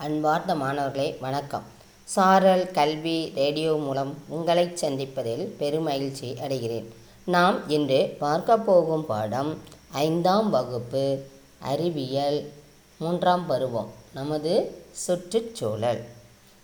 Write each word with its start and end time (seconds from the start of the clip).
அன்பார்ந்த 0.00 0.54
மாணவர்களே 0.54 1.16
வணக்கம். 1.20 1.62
சாரல் 2.04 2.70
கல்வி 2.70 3.32
ரேடியோ 3.34 3.72
மூலம் 3.74 4.16
உங்களை 4.28 4.64
சந்திப்பதில் 4.64 5.48
பெருமகிழ்ச்சி 5.60 6.28
அடைகிறேன். 6.44 6.84
நாம் 7.24 7.68
இன்று 7.68 8.16
பார்க்க 8.18 8.56
போகும் 8.58 9.06
பாடம் 9.06 9.58
ஐந்தாம் 9.92 10.50
வகுப்பு 10.50 11.18
அறிவியல். 11.58 12.52
மூன்றாம் 12.98 13.46
பருவம் 13.46 13.90
நமது 14.14 14.52
சுற்றுச்சூழல். 14.92 16.04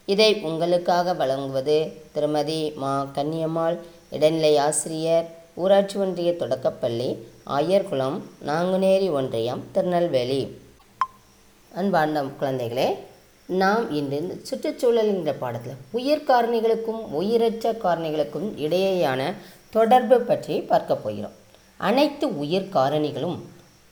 இதை 0.06 0.40
உங்களுக்காக 0.40 1.12
வழங்குவது 1.12 1.92
திருமதி 2.12 2.72
மா. 2.76 3.08
கன்னியம்மாள் 3.14 3.78
இடைநிலை 4.10 4.56
ஆசிரியர் 4.56 5.26
ஊராட்சி 5.54 5.98
ஒன்றிய 5.98 6.36
தொடக்கப்பள்ளி 6.36 7.26
ஆயர்குளம் 7.46 8.20
நாங்குநேரி 8.46 9.10
ஒன்றியம் 9.10 9.64
திருநெல்வேலி. 9.72 10.58
அன்பார்ந்த 11.74 12.22
குழந்தைகளே 12.40 12.88
நாம் 13.46 13.90
இன்று 13.90 14.16
இந்த 14.16 14.34
சுற்றுச்சூழல் 14.42 15.06
என்ற 15.06 15.32
பாடத்தில் 15.32 15.80
உயிர் 15.90 16.22
காரணிகளுக்கும் 16.28 17.02
உயிரற்ற 17.10 17.72
காரணிகளுக்கும் 17.72 18.48
இடையேயான 18.56 19.34
தொடர்பு 19.70 20.20
பற்றி 20.20 20.60
பார்க்க 20.60 20.96
போகிறோம். 20.96 21.34
அனைத்து 21.76 22.38
உயிர் 22.38 22.68
காரணிகளும் 22.74 23.36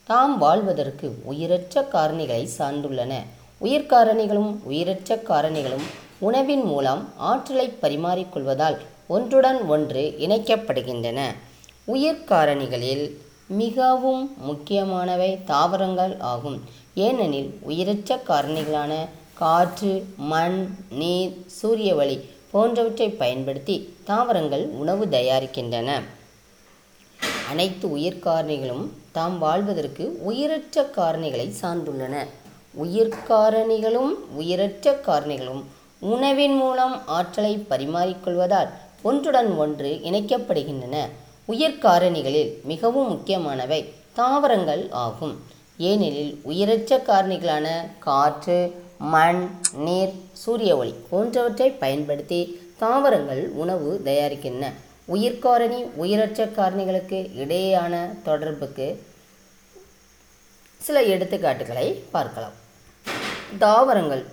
தாம் 0.05 0.37
வாழ்வதற்கு 0.37 1.15
உயிரற்ற 1.23 1.87
காரணிகளை 1.91 2.47
சார்ந்துள்ளன. 2.57 3.13
உயிர் 3.59 3.89
காரணிகளும் 3.91 4.51
உயிரற்ற 4.63 5.15
காரணிகளும் 5.15 5.85
உணவின் 6.19 6.63
மூலம் 6.63 7.09
ஆற்றலை 7.17 7.73
பரிமாறிக்கொள்வதால் 7.81 8.77
ஒன்றுடன் 9.07 9.65
ஒன்று 9.67 10.15
இணைக்கப்படுகின்றன. 10.19 11.19
உயிர் 11.85 12.23
காரணிகளில் 12.29 13.17
மிகவும் 13.47 14.35
முக்கியமானவை 14.37 15.43
தாவரங்கள் 15.45 16.19
ஆகும். 16.19 16.61
ஏனெனில் 16.95 17.59
உயிரற்ற 17.61 18.19
காரணிகளான 18.27 18.93
காற்று 19.33 20.05
மண் 20.17 20.69
நீர் 20.89 21.33
சூரிய 21.47 21.95
ஒளி 21.95 22.29
போன்றவற்றை 22.51 23.09
பயன்படுத்தி 23.09 23.95
தாவரங்கள் 24.03 24.65
உணவு 24.65 25.05
தயாரிக்கின்றன. 25.05 26.01
அனைத்து 27.49 27.91
உயிர் 27.91 28.19
காரணிகளும் 28.25 28.89
தாம் 29.11 29.39
வாழ்வதற்கு 29.39 30.19
உயிரற்ற 30.23 30.89
காரணிகளை 30.95 31.53
சார்ந்துள்ளன. 31.61 32.25
உயிர் 32.73 33.15
காரணிகளும் 33.29 34.13
உயிரற்ற 34.33 34.99
காரணிகளும் 35.07 35.63
உணவின் 35.99 36.55
மூலம் 36.55 37.07
ஆற்றலை 37.07 37.65
பரிமாறிக்கொள்வதால் 37.69 38.69
ஒன்றுடன் 39.01 39.55
ஒன்று 39.55 39.99
இணைக்கப்படுகின்றன. 40.03 40.95
உயிர் 41.45 41.79
காரணிகளில் 41.81 42.61
மிகவும் 42.63 43.09
முக்கியமானவை 43.09 43.93
தாவரங்கள் 44.13 44.91
ஆகும். 44.91 45.35
ஏனெனில் 45.77 46.39
உயிரற்ற 46.43 47.03
காரணிகளான 47.07 47.67
காற்று 47.99 48.82
மண் 49.11 49.49
நீர் 49.73 50.13
சூரிய 50.33 50.77
ஒளி 50.77 50.93
போன்றவற்றை 51.09 51.71
பயன்படுத்தி 51.71 52.39
தாவரங்கள் 52.77 53.41
உணவு 53.47 54.01
தயாரிக்கின்றன. 54.05 54.71
உயிர்காரணி 55.13 55.79
உயிரற்ற 55.95 56.45
காரணிகளுக்கு 56.45 57.17
இடையேயான 57.41 58.21
தொடர்புக்கு 58.23 58.87
சில 60.77 61.01
எடுத்துக்காட்டுகளை 61.01 61.87
பார்க்கலாம். 62.11 62.55
தாவரங்கள். 63.59 64.25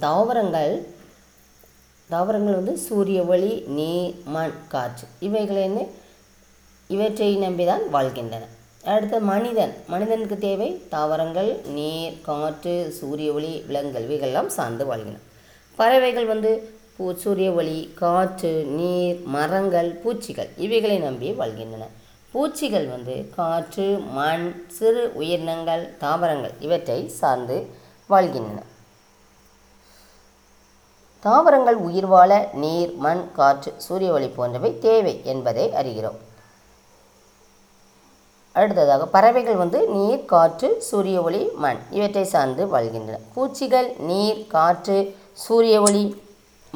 தாவரங்கள் 0.00 0.86
தாவரங்கள் 2.08 2.54
வந்து 2.54 2.76
சூரிய 2.78 3.22
ஒளி 3.22 3.64
நீர் 3.66 4.14
மண் 4.24 4.52
காற்று 4.68 5.06
இவைகளை 5.20 5.86
இவற்றை 6.88 7.36
நம்பிதான் 7.36 7.88
வாழ்கின்றன. 7.90 8.44
அடுத்த 8.92 9.20
மனிதன். 9.20 9.72
மனிதனுக்கு 9.86 10.38
தேவை 10.38 10.82
தாவரங்கள் 10.88 11.48
நீர் 11.78 12.20
காற்று 12.20 12.74
சூரிய 12.98 13.32
ஒளி 13.32 13.62
விலங்குகள். 13.66 14.04
இவைகள்லாம் 14.08 14.46
சார்ந்து 14.46 14.84
வாழ்கின்றன. 14.86 15.22
பறவைகள் 15.76 16.26
வந்து 16.26 16.50
பூ 16.96 17.14
சூரிய 17.14 17.52
ஒளி 17.52 17.92
காற்று 17.94 18.52
நீர் 18.64 19.22
மரங்கள் 19.24 19.90
பூச்சிகள். 19.90 20.48
இவைகளை 20.56 20.98
நம்பி 20.98 21.32
வாழ்கின்றன. 21.32 21.86
பூச்சிகள் 22.32 22.86
வந்து 22.86 23.16
காற்று 23.36 23.98
மண் 23.98 24.46
சிறு 24.68 25.12
உயிரினங்கள் 25.14 25.96
தாவரங்கள் 25.98 26.54
இவற்றை 26.60 27.08
சார்ந்து 27.08 27.66
வாழ்கின்றன. 28.06 28.62
தாவரங்கள் 31.20 31.74
உயிர் 31.74 32.06
வாழ 32.06 32.48
நீர் 32.52 32.94
மண் 32.96 33.24
காற்று 33.32 33.72
சூரிய 33.76 34.12
ஒளி 34.12 34.26
போன்றவை 34.26 34.78
தேவை 34.78 35.20
என்பதை 35.24 35.70
அறிகிறோம். 35.82 36.20
அடுத்ததாக 38.60 39.06
பறவைகள் 39.14 39.58
வந்து 39.62 39.78
நீர் 39.94 40.24
காற்று 40.32 40.68
சூரிய 40.88 41.22
ஒளி 41.28 41.40
மண். 41.64 41.80
இவற்றை 41.90 42.24
சார்ந்து 42.34 42.62
வாழ்கின்றன. 42.74 43.18
பூச்சிகள் 43.34 43.88
நீர் 44.10 44.40
காற்று 44.54 44.98
சூரிய 45.44 45.80
ஒளி 45.80 46.04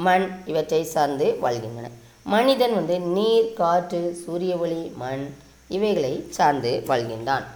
மண் 0.06 0.26
இவற்றை 0.44 0.82
சார்ந்து 0.94 1.26
வாழ்கின்றன. 1.44 1.90
மனிதன் 2.24 2.74
வந்து 2.74 2.96
நீர் 3.16 3.52
காற்று 3.60 4.00
சூரிய 4.24 4.56
ஒளி 4.56 4.82
மண் 5.02 5.24
இவைகளை 5.76 6.12
சார்ந்து 6.38 6.72
வாழ்கின்றான். 6.90 7.46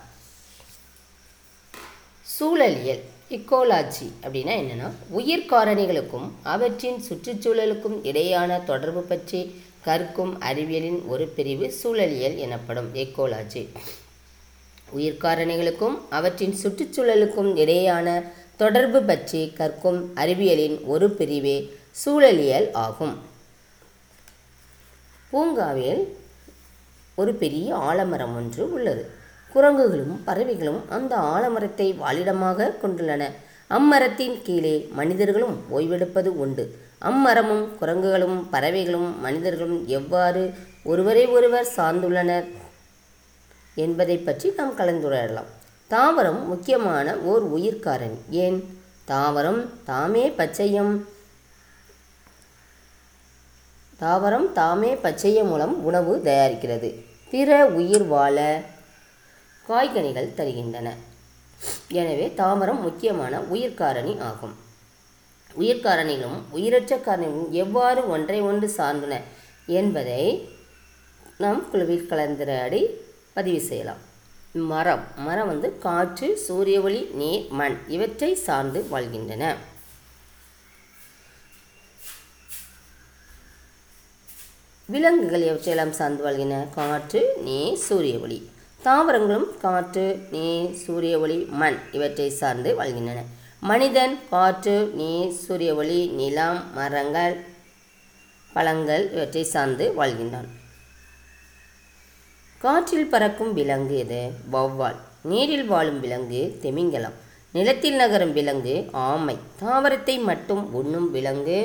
சூழலியல் 2.35 3.03
இக்கோலாஜி 3.37 4.09
அப்படின்னா 4.23 4.55
என்னென்னா 4.61 4.89
உயிர் 5.19 5.51
காரணிகளுக்கும் 5.51 6.27
அவற்றின் 6.43 6.99
சுற்றுச்சூழலுக்கும் 7.09 7.99
இடையான 8.11 8.59
தொடர்பு 8.65 9.03
பற்றி 9.11 9.41
கற்கும் 9.87 10.33
அறிவியலின் 10.51 11.01
ஒரு 11.09 11.27
பிரிவு 11.37 11.67
சூழலியல் 11.83 12.37
எனப்படும் 12.47 12.91
எக்கோலாஜி 12.95 13.63
உயிர்காரணிகளுக்கும் 14.97 15.97
அவற்றின் 16.11 16.57
சுற்றுச்சூழலுக்கும் 16.63 17.51
இடையேயான 17.63 18.09
தொடர்பு 18.57 19.03
பற்றி 19.03 19.41
கற்கும் 19.59 20.01
அறிவியலின் 20.17 20.77
ஒரு 20.87 21.07
பிரிவே 21.11 21.57
சூழலியல் 22.05 22.69
ஆகும். 22.73 23.15
பூங்காவில் 25.31 26.03
ஒரு 27.15 27.35
பெரிய 27.35 27.69
ஆலமரம் 27.89 28.37
ஒன்று 28.37 28.63
உள்ளது. 28.73 29.03
குரங்குகளும் 29.55 30.15
பறவைகளும் 30.25 30.81
அந்த 30.89 31.13
ஆலமரத்தை 31.35 31.89
வாழிடமாக 32.03 32.71
கொண்டுள்ளன. 32.83 33.23
அம்மரத்தின் 33.71 34.37
கீழே 34.43 34.77
மனிதர்களும் 34.93 35.57
ஓய்வெடுப்பது 35.77 36.31
உண்டு. 36.45 36.65
அம்மரமும் 37.11 37.65
குரங்குகளும் 37.81 38.37
பறவைகளும் 38.51 39.09
மனிதர்களும் 39.21 39.79
எவ்வாறு 39.87 40.43
ஒருவரை 40.85 41.25
ஒருவர் 41.27 41.69
சார்ந்துள்ளனர்? 41.77 42.47
என்பதை 43.75 44.19
பற்றி 44.19 44.51
நாம் 44.51 44.79
கலந்துரையாடலாம். 44.79 45.51
தாவரம் 45.91 46.45
முக்கியமான 46.45 47.17
ஓர் 47.17 47.55
உயிர்காரணி 47.55 48.19
ஏன்? 48.31 48.79
தாவரம் 49.09 49.69
தாமே 49.85 50.31
பச்சையம். 50.31 51.09
தாவரம் 54.01 54.53
தாமே 54.53 54.95
பச்சையம் 54.95 55.47
மூலம் 55.47 55.85
உணவு 55.85 56.21
தயாரிக்கிறது. 56.25 57.05
பிற 57.31 57.67
உயிர் 57.67 58.05
வாழ 58.05 58.63
காய்கனிகள் 59.69 60.35
தருகின்றன. 60.37 60.91
எனவே 61.89 62.35
தாமரம் 62.35 62.83
முக்கியமான 62.83 63.39
உயிர்காரணி 63.39 64.19
ஆகும். 64.19 64.63
உயிர்காரணிகளும் 65.59 66.43
உயிரற்ற 66.51 66.97
காரணிகளும் 66.97 67.51
எவ்வாறு 67.51 68.09
ஒன்றை 68.09 68.41
ஒன்று 68.41 68.73
சார்ந்தன 68.77 69.21
என்பதை 69.67 70.49
நாம் 71.39 71.71
குழுவில் 71.71 72.07
கலந்துரையாடி 72.11 72.87
பதிவு 73.35 73.61
செய்யலாம். 73.61 73.97
மரம். 74.53 75.05
மரம் 75.17 75.47
வந்து 75.47 75.79
காற்று 75.79 76.39
சூரிய 76.39 76.81
ஒளி 76.81 77.01
நீர் 77.13 77.47
மண் 77.51 77.79
இவற்றை 77.89 78.35
சார்ந்து 78.35 78.89
வாழ்கின்றன. 78.89 79.57
விலங்குகள் 84.87 85.43
எவற்றையெல்லாம் 85.43 85.91
சார்ந்து 85.91 86.23
வாழ்கின்றன? 86.23 86.67
காற்று 86.75 87.37
நீர் 87.43 87.77
சூரிய 87.77 88.19
ஒளி. 88.19 88.51
தாவரங்களும் 88.85 89.59
காற்று 89.59 90.29
நீர் 90.31 90.75
சூரிய 90.75 91.19
ஒளி 91.19 91.37
மண் 91.37 91.79
இவற்றை 91.93 92.31
சார்ந்து 92.31 92.75
வாழ்கின்றன. 92.75 93.23
மனிதன் 93.61 94.21
காற்று 94.31 94.91
நீர் 94.95 95.33
சூரிய 95.33 95.75
ஒளி 95.75 96.07
நிலம் 96.07 96.75
மரங்கள் 96.75 97.45
பழங்கள் 98.53 99.13
இவற்றை 99.13 99.45
சார்ந்து 99.45 99.93
வாழ்கின்றான். 99.97 100.49
காற்றில் 102.65 103.11
பறக்கும் 103.13 103.53
விலங்கு 103.57 103.95
எது? 104.03 104.21
வௌவால். 104.53 105.01
நீரில் 105.31 105.67
வாழும் 105.73 105.99
விலங்கு 106.05 106.43
திமிங்கலம். 106.63 107.17
நிலத்தில் 107.57 107.97
நகரும் 108.01 108.33
விலங்கு 108.33 108.77
ஆமை. 109.09 109.37
தாவரத்தை 109.63 110.15
மட்டும் 110.29 110.63
உண்ணும் 110.79 111.09
விலங்கு. 111.17 111.59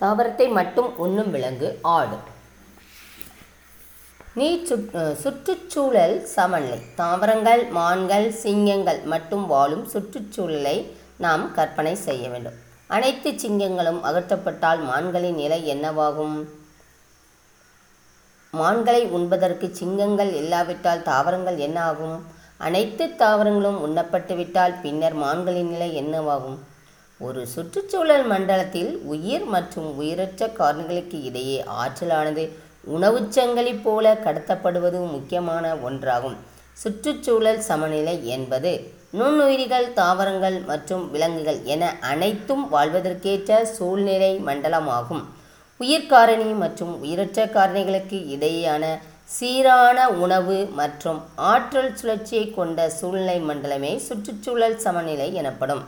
தாவரத்தை 0.00 0.48
மட்டும் 0.60 0.96
உண்ணும் 1.06 1.30
விலங்கு 1.30 1.68
ஆடு. 1.96 2.16
நீர் 4.40 4.66
சுற்றுச்சூழல் 5.24 6.16
சமநிலை. 6.38 6.80
தாவரங்கள் 7.04 7.62
மான்கள் 7.80 8.32
சிங்கங்கள் 8.46 9.00
மட்டும் 9.14 9.46
வாழும் 9.46 9.86
சுற்றுச்சூழலை 9.94 10.76
நாம் 11.24 11.44
கற்பனை 11.56 11.94
செய்ய 12.06 12.24
வேண்டும். 12.28 12.58
அனைத்து 12.96 13.30
சிங்கங்களும் 13.42 14.00
அகற்றப்பட்டால் 14.08 14.80
மான்களின் 14.88 15.38
நிலை 15.42 15.60
என்னவாகும்? 15.74 16.36
மான்களை 18.52 19.02
உண்பதற்கு 19.16 19.66
சிங்கங்கள் 19.80 20.32
இல்லாவிட்டால் 20.40 21.06
தாவரங்கள் 21.10 21.58
என்ன 21.66 21.78
ஆகும் 21.90 22.16
அனைத்து 22.66 23.04
தாவரங்களும் 23.22 23.78
உண்ணப்பட்டுவிட்டால் 23.86 24.74
பின்னர் 24.82 25.16
மான்களின் 25.22 25.70
நிலை 25.74 25.88
என்னவாகும்? 26.02 26.58
ஒரு 27.20 27.40
சுற்றுச்சூழல் 27.54 28.26
மண்டலத்தில் 28.26 28.92
உயிர் 29.12 29.46
மற்றும் 29.54 29.88
உயிரற்ற 29.96 30.48
காரணிகளுக்கு 30.58 31.18
இடையே 31.28 31.58
ஆற்றலானது 31.82 32.44
உணவுச் 32.94 33.32
சங்கிலி 33.36 33.74
போல 33.84 34.14
கடத்தப்படுவது 34.24 35.00
முக்கியமான 35.16 35.74
ஒன்றாகும். 35.88 36.38
சுற்றுச்சூழல் 36.82 37.60
சமநிலை 37.68 38.16
என்பது 38.36 38.72
நுண்ணுயிரிகள் 39.18 39.86
தாவரங்கள் 39.92 40.58
மற்றும் 40.68 41.02
விலங்குகள் 41.14 41.58
என 41.72 41.88
அனைத்தும் 42.10 42.62
வாழ்வதற்கேற்ற 42.74 43.58
சூழ்நிலை 43.76 44.30
மண்டலமாகும். 44.46 45.24
உயிர்காரணி 45.80 46.48
மற்றும் 46.62 46.92
உயிரற்ற 47.04 47.44
காரணிகளுக்கு 47.56 48.18
இடையேயான 48.34 48.84
சீரான 49.36 49.98
உணவு 50.24 50.56
மற்றும் 50.80 51.18
ஆற்றல் 51.50 51.92
சுழற்சியை 51.98 52.46
கொண்ட 52.54 52.88
சூழ்நிலை 52.98 53.36
மண்டலமே 53.50 53.92
சுற்றுச்சூழல் 54.06 54.78
சமநிலை 54.84 55.28
எனப்படும். 55.40 55.84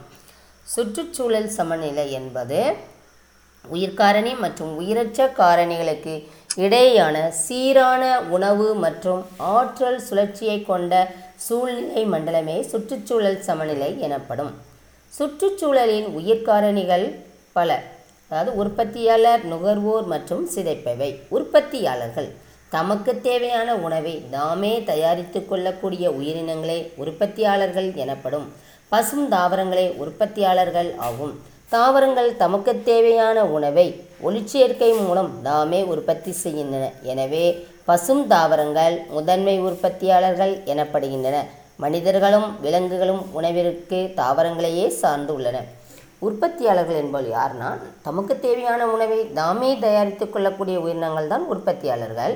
சுற்றுச்சூழல் 0.75 1.51
சமநிலை 1.57 2.07
என்பது 2.19 2.61
உயிர்காரணி 3.65 4.33
மற்றும் 4.45 4.73
உயிரற்ற 4.81 5.27
காரணிகளுக்கு 5.41 6.15
இடையேயான 6.63 7.17
சீரான 7.45 8.03
உணவு 8.35 8.67
மற்றும் 8.83 9.23
ஆற்றல் 9.55 10.01
சுழற்சியை 10.09 10.59
கொண்ட 10.65 10.93
சூழ்நிலை 11.47 12.03
மண்டலமே 12.13 12.57
சுற்றுச்சூழல் 12.71 13.41
சமநிலை 13.47 13.89
எனப்படும். 14.07 14.53
சுற்றுச்சூழலின் 15.13 16.07
உயிர்காரணிகள் 16.19 17.07
பல 17.57 17.71
அதாவது 18.31 18.53
உற்பத்தியாளர் 18.63 19.43
நுகர்வோர் 19.53 20.07
மற்றும் 20.13 20.45
சிதைப்பவை. 20.55 21.11
உற்பத்தியாளர்கள் 21.37 22.31
தமக்கு 22.75 23.13
தேவையான 23.27 23.75
உணவை 23.87 24.15
தாமே 24.31 24.73
தயாரித்து 24.91 25.43
கொள்ளக்கூடிய 25.47 26.07
உயிரினங்களே 26.21 26.79
உற்பத்தியாளர்கள் 27.05 27.91
எனப்படும். 28.05 28.47
பசும் 28.93 29.27
தாவரங்களே 29.35 29.87
உற்பத்தியாளர்கள் 30.05 30.91
ஆகும். 31.09 31.35
தாவரங்கள் 31.75 32.29
தமக்கு 32.41 32.73
தேவையான 32.89 33.39
உணவை 33.57 33.85
ஒளிச்சேர்க்கை 34.27 34.91
மூலம் 35.05 35.31
தாமே 35.47 35.81
உற்பத்தி 35.93 36.33
செய்கின்றன. 36.43 36.85
எனவே 37.13 37.45
பசும் 37.89 38.23
தாவரங்கள் 38.33 38.97
முதன்மை 39.17 39.55
உற்பத்தியாளர்கள் 39.69 40.53
எனப்படுகின்றன. 40.73 41.39
மனிதர்களும் 41.85 42.49
விலங்குகளும் 42.65 43.23
உணவிற்கு 43.39 44.01
தாவரங்களையே 44.21 44.87
சார்ந்து 45.01 45.33
உள்ளன 45.37 45.65
உற்பத்தியாளர்கள் 46.27 47.01
என்பது 47.03 47.29
யார்னா 47.37 47.71
தமக்கு 48.07 48.35
தேவையான 48.47 48.83
உணவை 48.95 49.19
தாமே 49.41 49.71
தயாரித்து 49.85 50.27
கொள்ளக்கூடிய 50.29 50.77
உயிரினங்கள் 50.85 51.33
தான் 51.33 51.45
உற்பத்தியாளர்கள். 51.55 52.35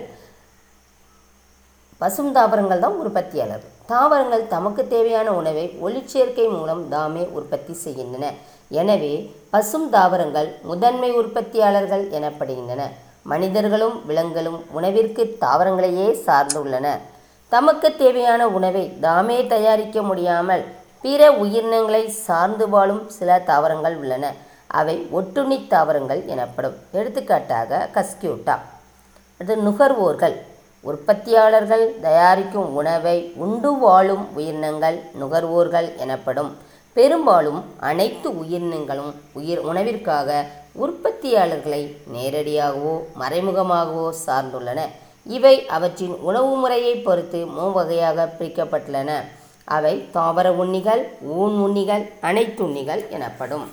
பசும் 2.01 2.35
தாவரங்கள் 2.39 2.85
தான் 2.85 3.01
உற்பத்தியாளர்கள் 3.05 3.75
தாவரங்கள் 3.93 4.51
தமக்கு 4.55 4.83
தேவையான 4.95 5.29
உணவை 5.41 5.65
ஒளிச்சேர்க்கை 5.87 6.47
மூலம் 6.59 6.83
தாமே 6.95 7.23
உற்பத்தி 7.39 7.75
செய்கின்றன. 7.85 8.27
எனவே 8.69 9.35
பசும் 9.51 9.91
தாவரங்கள் 9.91 10.49
முதன்மை 10.63 11.11
உற்பத்தியாளர்கள் 11.13 12.05
எனப்படுகின்றன. 12.19 12.83
மனிதர்களும் 13.23 14.07
விலங்குகளும் 14.07 14.65
உணவிற்கு 14.71 15.37
தாவரங்களையே 15.41 16.09
சார்ந்துள்ளன. 16.27 16.87
தமக்கு 17.49 17.97
தேவையான 17.97 18.49
உணவை 18.49 19.01
தாமே 19.01 19.47
தயாரிக்க 19.47 20.03
முடியாமல் 20.03 20.65
பிற 21.03 21.31
உயிரினங்களை 21.31 22.09
சார்ந்து 22.09 22.69
வாழும் 22.69 23.09
சில 23.09 23.39
தாவரங்கள் 23.39 23.97
உள்ளன. 23.97 24.33
அவை 24.67 25.07
ஒட்டுண்ணி 25.13 25.67
தாவரங்கள் 25.67 26.23
எனப்படும். 26.27 26.77
எடுத்துக்காட்டாக 26.93 27.89
கஸ்கியூட்டா. 27.95 28.57
அது 29.41 29.57
நுகர்வோர்கள். 29.57 30.37
உற்பத்தியாளர்கள் 30.85 32.01
தயாரிக்கும் 32.01 32.75
உணவை 32.75 33.33
உண்டு 33.37 33.73
வாழும் 33.79 34.29
உயிரினங்கள் 34.35 34.99
நுகர்வோர்கள் 35.21 35.97
எனப்படும். 35.97 36.57
பெரும்பாலும் 36.99 37.61
அனைத்து 37.89 38.29
உயிரினங்களும் 38.39 39.11
உயிர் 39.33 39.61
உணவிற்காக 39.67 40.29
உற்பத்தியாளர்களை 40.85 41.83
நேரடியாகவோ 42.15 42.95
மறைமுகமாகவோ 43.21 44.07
சார்ந்துள்ளன. 44.27 44.81
இவை 45.25 45.67
அவற்றின் 45.67 46.15
உணவு 46.29 46.57
முறையை 46.57 46.95
பொறுத்து 46.95 47.41
மூவகையாக 47.59 48.25
பிரிக்கப்பட்டுள்ளன. 48.39 49.11
அவை 49.65 49.95
தாவர 50.13 50.51
உண்ணிகள் 50.63 51.03
ஊன் 51.21 51.59
உண்ணிகள் 51.59 52.05
அனைத்துண்ணிகள் 52.23 53.03
எனப்படும். 53.11 53.67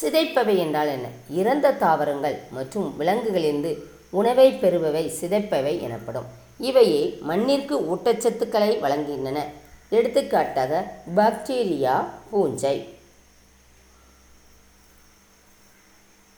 சிதைப்பவை 0.00 0.56
என்றால் 0.56 0.90
என்ன? 0.96 1.06
இறந்த 1.30 1.72
தாவரங்கள் 1.84 2.38
மற்றும் 2.50 2.88
விலங்குகளிலிருந்து 3.00 3.72
உணவை 4.10 4.48
பெறுபவை 4.52 5.04
சிதைப்பவை 5.20 5.80
எனப்படும். 5.80 6.26
இவையே 6.70 7.04
மண்ணிற்கு 7.20 7.78
ஊட்டச்சத்துக்களை 7.94 8.72
வழங்குகின்றன. 8.84 9.38
எடுத்துக்காட்டாக 9.88 10.92
பாக்டீரியா 11.16 12.04
பூஞ்சை. 12.30 12.98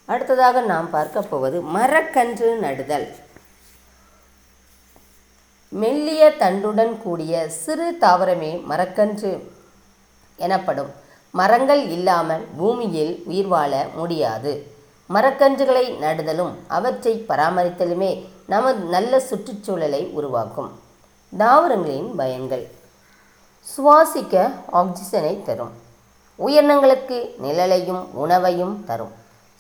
அடுத்ததாக 0.07 0.61
நாம் 0.61 0.91
பார்க்க 0.91 1.23
போவது 1.23 1.63
மரக்கன்று 1.63 2.59
நடுதல். 2.59 3.15
மெல்லிய 5.69 6.35
தண்டுடன் 6.39 6.99
கூடிய 6.99 7.49
சிறு 7.49 7.97
தாவரமே 8.01 8.65
மரக்கன்று 8.69 9.51
எனப்படும். 10.37 10.91
மரங்கள் 11.31 11.89
இல்லாமல் 11.89 12.47
பூமியில் 12.57 13.23
உயிர் 13.27 13.47
வாழ 13.47 13.89
முடியாது. 13.95 14.77
மரக்கன்றுகளை 15.09 15.97
நடுதலும் 15.97 16.55
அவற்றை 16.69 17.25
பராமரித்தலுமே 17.29 18.29
நமது 18.47 18.79
நல்ல 18.79 19.21
சுற்றுச்சூழலை 19.21 20.07
உருவாக்கும். 20.07 20.81
தாவரங்களின் 21.39 22.15
பயன்கள். 22.15 22.78
சுவாசிக்க 23.77 24.53
ஆக்சிஜனை 24.73 25.43
தரும். 25.43 25.73
உயிரினங்களுக்கு 26.47 27.31
நிழலையும் 27.43 28.07
உணவையும் 28.13 28.85
தரும். 28.85 29.13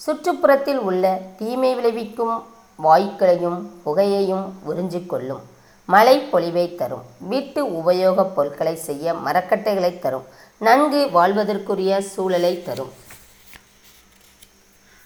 சுற்றுப்புறத்தில் 0.06 0.76
உள்ள 0.76 1.20
தீமை 1.38 1.74
விளைவிக்கும் 1.74 2.46
வாயுக்களையும் 2.84 3.62
புகையையும் 3.86 4.52
உறிஞ்சிக்கொள்ளும். 4.68 5.40
மழை 5.84 6.18
பொழிவை 6.18 6.74
தரும். 6.74 7.02
வீட்டு 7.18 7.66
உபயோகப் 7.66 8.34
பொருட்களை 8.34 8.76
செய்ய 8.76 9.12
மரக்கட்டைகளை 9.12 9.98
தரும். 9.98 10.24
நன்கு 10.58 11.10
வாழ்வதற்குரிய 11.10 12.00
சூழலை 12.00 12.62
தரும். 12.62 12.92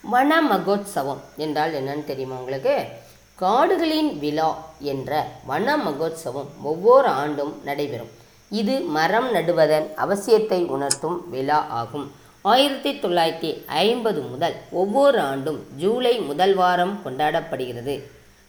வன 0.00 0.42
மகோத்சவம் 0.42 1.20
என்றால் 1.36 1.72
என்னன்னு 1.72 2.04
தெரியுமா 2.04 2.34
உங்களுக்கு? 2.34 2.84
காடுகளின் 3.34 4.18
விழா 4.18 4.64
என்ற 4.78 5.26
வன 5.46 5.76
மகோத்சவம் 5.76 6.48
ஒவ்வொரு 6.62 7.08
ஆண்டும் 7.08 7.60
நடைபெறும். 7.64 8.20
இது 8.60 8.74
மரம் 8.96 9.28
நடுவதன் 9.34 9.86
அவசியத்தை 10.04 10.58
உணர்த்தும் 10.74 11.18
விழா 11.32 11.58
ஆகும். 11.80 12.06
ஆயிரத்தி 12.42 12.90
தொள்ளாயிரத்தி 13.02 13.50
ஐம்பது 13.66 14.20
முதல் 14.20 14.56
ஒவ்வொரு 14.80 15.18
ஆண்டும் 15.20 15.60
ஜூலை 15.76 16.12
முதல் 16.28 16.54
வாரம் 16.54 16.94
கொண்டாடப்படுகிறது. 17.04 17.94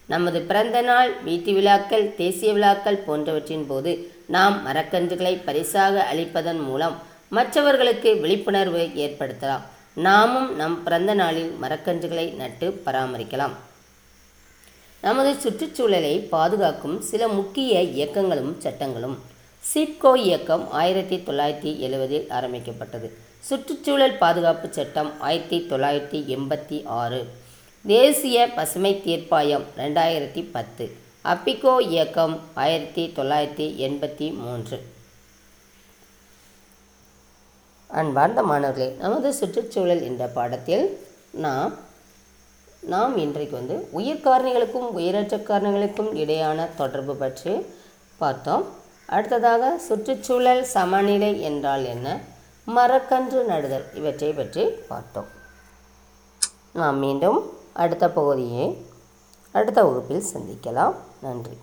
நமது 0.06 0.40
பிறந்த 0.48 0.78
நாள் 0.82 1.10
வீட்டு 1.22 1.52
விழாக்கள் 1.52 2.06
தேசிய 2.16 2.52
விழாக்கள் 2.52 3.02
போன்றவற்றின் 3.06 3.66
போது 3.66 3.92
நாம் 4.36 4.56
மரக்கன்றுகளை 4.66 5.34
பரிசாக 5.44 6.06
அளிப்பதன் 6.12 6.62
மூலம் 6.68 6.96
மற்றவர்களுக்கு 7.28 8.10
விழிப்புணர்வு 8.22 8.82
ஏற்படுத்தலாம். 9.04 9.64
நாமும் 10.08 10.50
நம் 10.56 10.78
பிறந்த 10.82 11.14
நாளில் 11.14 11.52
மரக்கன்றுகளை 11.62 12.26
நட்டு 12.40 12.68
பராமரிக்கலாம். 12.86 13.54
நமது 15.02 15.32
சுற்றுச்சூழலை 15.44 16.14
பாதுகாக்கும் 16.34 16.98
சில 17.10 17.28
முக்கிய 17.38 17.80
இயக்கங்களும் 17.82 18.52
சட்டங்களும் 18.64 19.16
சிப்கோ 19.72 20.10
இயக்கம் 20.16 20.70
ஆயிரத்தி 20.70 21.16
தொள்ளாயிரத்தி 21.16 21.70
எழுவதில் 21.86 22.30
ஆரம்பிக்கப்பட்டது. 22.30 23.12
சுற்றுச்சூழல் 23.40 24.18
பாதுகாப்பு 24.18 24.68
சட்டம் 24.70 25.20
ஆயிரத்தி 25.20 25.58
தொள்ளாயிரத்தி 25.70 26.18
எண்பத்தி 26.34 26.78
ஆறு. 26.86 27.20
தேசிய 27.84 28.48
பசுமை 28.48 29.02
தீர்ப்பாயம் 29.06 29.64
ரெண்டாயிரத்தி 29.76 30.42
பத்து. 30.52 30.84
அப்பிகோ 31.24 31.80
இயக்கம் 31.80 32.40
ஆயிரத்தி 32.54 33.12
தொள்ளாயிரத்தி 33.16 33.66
எண்பத்தி 33.86 34.28
மூன்று. 34.34 34.78
அன்பார்ந்த 37.86 38.42
மாணவர்களே 38.42 38.88
நமது 39.00 39.34
சுற்றுச்சூழல் 39.34 40.02
என்ற 40.02 40.26
பாடத்தில் 40.26 40.86
நாம் 41.30 41.74
நாம் 42.80 43.16
இன்றைக்கு 43.16 43.56
வந்து 43.56 43.88
உயிர் 43.90 44.24
காரணிகளுக்கும் 44.24 44.88
உயிரற்ற 45.00 45.36
காரணிகளுக்கும் 45.36 46.14
இடையான 46.22 46.68
தொடர்பு 46.76 47.16
பற்றி 47.16 47.52
பார்த்தோம். 48.18 48.82
அடுத்ததாக 49.06 49.78
சுற்றுச்சூழல் 49.78 50.64
சமநிலை 50.64 51.40
என்றால் 51.40 51.84
என்ன? 51.84 52.20
மரக்கன்று 52.76 53.44
நடுதல். 53.44 53.94
இவற்றை 53.94 54.32
பற்றி 54.32 54.64
பார்த்தோம். 54.64 55.26
நாம் 56.72 56.96
மீண்டும் 56.96 57.50
அடுத்த 57.72 58.10
பகுதியை 58.10 58.86
அடுத்த 59.52 59.84
வகுப்பில் 59.84 60.24
சந்திக்கலாம். 60.34 60.94
நன்றி. 61.20 61.58